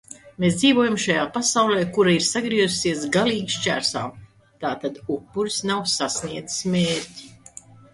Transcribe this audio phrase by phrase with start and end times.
[0.43, 4.19] Mēs dzīvojam šajā pasaulē, kura ir sagriezusies galīgi šķērsām.
[4.67, 7.35] Tātad upuris nav sasniedzis mērķi...